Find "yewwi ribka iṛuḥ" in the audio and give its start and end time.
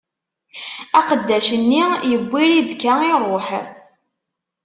2.11-3.47